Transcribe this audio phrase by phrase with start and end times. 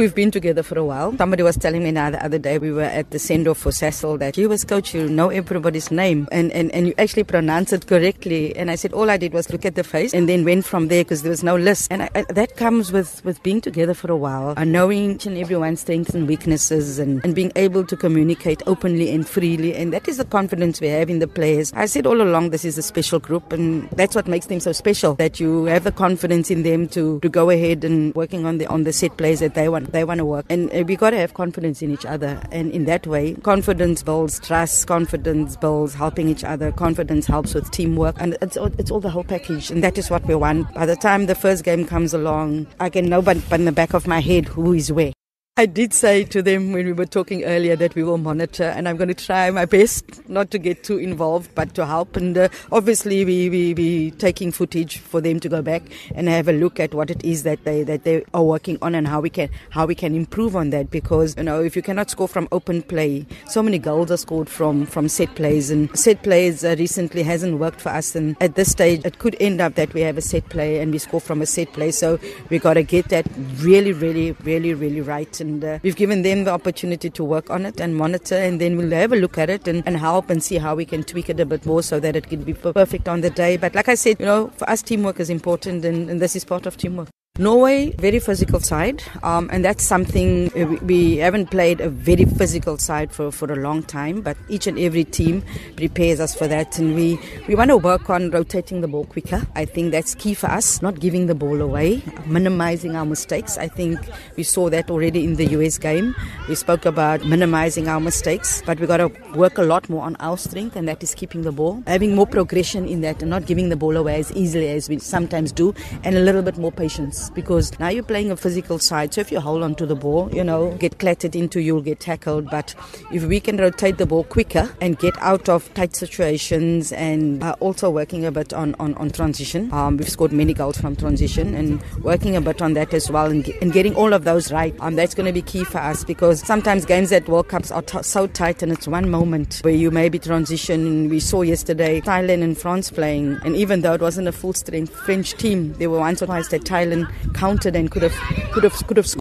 [0.00, 1.14] we've been together for a while.
[1.18, 3.70] Somebody was telling me now the other day we were at the send off for
[3.70, 7.70] Cecil that you as coach, you know everybody's name and, and, and you actually pronounce
[7.74, 8.56] it correctly.
[8.56, 10.88] And I said, all I did was look at the face and then went from
[10.88, 11.92] there because there was no list.
[11.92, 15.26] And I, I, that comes with, with being together for a while, and knowing each
[15.26, 19.74] and everyone's strengths and weaknesses and, and being able to communicate openly and freely.
[19.74, 21.74] And that is the confidence we have in the players.
[21.74, 24.72] I said all along, this is a special group and that's what makes them so
[24.72, 28.56] special, that you have the confidence in them to, to go ahead and working on
[28.56, 30.46] the, on the set plays that they want, they want to work.
[30.48, 32.40] And uh, we got to have confidence in each other.
[32.50, 37.70] And in that way, confidence builds trust, confidence builds helping each other, confidence helps with
[37.70, 38.16] teamwork.
[38.18, 39.70] And it's, it's all the whole package.
[39.70, 40.72] And that is what we want.
[40.74, 43.72] By the time the first game comes along, I can know but, but in the
[43.72, 45.12] back of my head who is where.
[45.60, 48.88] I did say to them when we were talking earlier that we will monitor, and
[48.88, 52.16] I'm going to try my best not to get too involved, but to help.
[52.16, 55.82] And uh, obviously, we we be taking footage for them to go back
[56.14, 58.94] and have a look at what it is that they that they are working on
[58.94, 60.90] and how we can how we can improve on that.
[60.90, 64.48] Because you know, if you cannot score from open play, so many goals are scored
[64.48, 68.16] from from set plays, and set plays uh, recently hasn't worked for us.
[68.16, 70.90] And at this stage, it could end up that we have a set play and
[70.90, 71.90] we score from a set play.
[71.90, 73.26] So we got to get that
[73.58, 75.38] really, really, really, really right.
[75.38, 78.60] And and uh, we've given them the opportunity to work on it and monitor and
[78.60, 81.02] then we'll have a look at it and, and help and see how we can
[81.02, 83.56] tweak it a bit more so that it can be perfect on the day.
[83.56, 86.44] But like i said you know for us teamwork is important and, and this is
[86.44, 87.08] part of teamwork
[87.40, 92.76] Norway, very physical side, um, and that's something we, we, haven't played a very physical
[92.76, 94.20] side for, for a long time.
[94.20, 95.42] But each and every team
[95.74, 97.18] prepares us for that, and we,
[97.48, 99.46] we want to work on rotating the ball quicker.
[99.54, 103.56] I think that's key for us, not giving the ball away, minimizing our mistakes.
[103.56, 103.98] I think
[104.36, 106.14] we saw that already in the US game.
[106.46, 110.14] We spoke about minimizing our mistakes, but we got to work a lot more on
[110.16, 113.46] our strength, and that is keeping the ball, having more progression in that, and not
[113.46, 115.72] giving the ball away as easily as we sometimes do,
[116.04, 119.14] and a little bit more patience because now you're playing a physical side.
[119.14, 122.00] So if you hold on to the ball, you know, get clattered into, you'll get
[122.00, 122.50] tackled.
[122.50, 122.74] But
[123.12, 127.56] if we can rotate the ball quicker and get out of tight situations and uh,
[127.60, 131.54] also working a bit on, on, on transition, um, we've scored many goals from transition
[131.54, 134.74] and working a bit on that as well and, and getting all of those right.
[134.80, 137.82] Um, that's going to be key for us because sometimes games at World Cups are
[137.82, 141.08] t- so tight and it's one moment where you maybe transition.
[141.08, 144.94] We saw yesterday Thailand and France playing, and even though it wasn't a full strength
[144.94, 148.14] French team, there were once or twice that Thailand counted and could have
[148.52, 149.19] could have could have scored.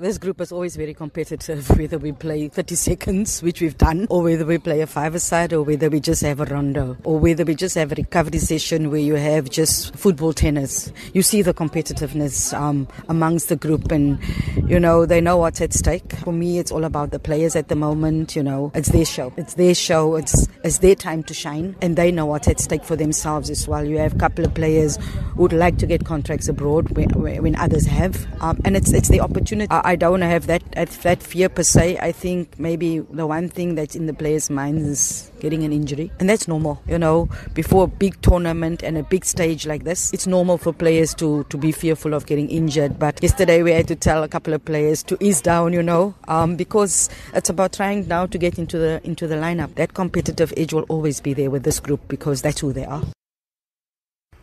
[0.00, 4.22] This group is always very competitive, whether we play 30 seconds, which we've done, or
[4.22, 7.56] whether we play a five-a-side, or whether we just have a rondo, or whether we
[7.56, 10.92] just have a recovery session where you have just football tennis.
[11.14, 14.20] You see the competitiveness um, amongst the group, and
[14.68, 16.12] you know they know what's at stake.
[16.18, 18.36] For me, it's all about the players at the moment.
[18.36, 21.96] You know, it's their show, it's their show, it's it's their time to shine, and
[21.96, 23.84] they know what's at stake for themselves as well.
[23.84, 24.96] You have a couple of players
[25.34, 27.08] who would like to get contracts abroad when,
[27.42, 29.66] when others have, um, and it's it's the opportunity.
[29.96, 30.62] Don't have that
[31.02, 31.98] that fear per se.
[31.98, 36.10] I think maybe the one thing that's in the players' minds is getting an injury,
[36.20, 36.82] and that's normal.
[36.86, 40.72] You know, before a big tournament and a big stage like this, it's normal for
[40.72, 42.98] players to to be fearful of getting injured.
[42.98, 45.72] But yesterday we had to tell a couple of players to ease down.
[45.72, 49.74] You know, um, because it's about trying now to get into the into the lineup.
[49.74, 53.02] That competitive edge will always be there with this group because that's who they are.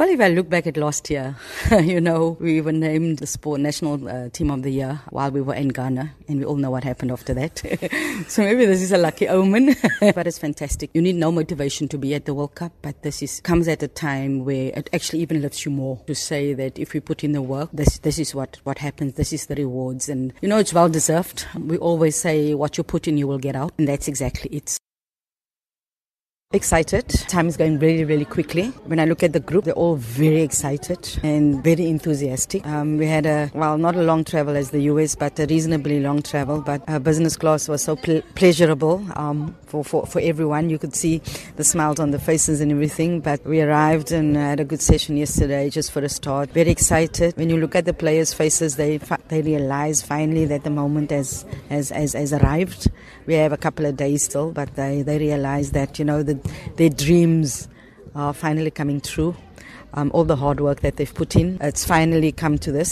[0.00, 1.36] Well, if I look back at last year,
[1.82, 5.42] you know, we were named the sport national uh, team of the year while we
[5.42, 7.58] were in Ghana, and we all know what happened after that.
[8.26, 10.88] so maybe this is a lucky omen, but it's fantastic.
[10.94, 13.82] You need no motivation to be at the World Cup, but this is comes at
[13.82, 17.22] a time where it actually even lifts you more to say that if we put
[17.22, 19.16] in the work, this this is what what happens.
[19.16, 21.46] This is the rewards, and you know, it's well deserved.
[21.58, 24.78] We always say, what you put in, you will get out, and that's exactly it.
[26.52, 27.08] Excited.
[27.28, 28.70] Time is going really, really quickly.
[28.86, 32.66] When I look at the group, they're all very excited and very enthusiastic.
[32.66, 36.00] Um, we had a, well, not a long travel as the US, but a reasonably
[36.00, 36.60] long travel.
[36.60, 40.70] But business class was so ple- pleasurable um, for, for, for everyone.
[40.70, 41.22] You could see
[41.54, 43.20] the smiles on the faces and everything.
[43.20, 46.50] But we arrived and had a good session yesterday just for a start.
[46.50, 47.36] Very excited.
[47.36, 51.46] When you look at the players' faces, they they realize finally that the moment has,
[51.68, 52.90] has, has, has arrived.
[53.26, 56.39] We have a couple of days still, but they, they realize that, you know, the
[56.76, 57.68] their dreams
[58.14, 59.36] are finally coming true.
[59.94, 62.90] Um, all the hard work that they've put in, it's finally come to this.